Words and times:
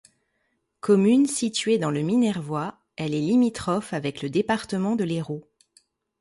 Commune 0.79 1.27
située 1.27 1.77
dans 1.77 1.91
le 1.91 2.01
Minervois, 2.01 2.75
elle 2.95 3.13
est 3.13 3.19
limitrophe 3.19 3.93
avec 3.93 4.23
le 4.23 4.31
département 4.31 4.95
de 4.95 5.03
l'Hérault. 5.03 5.47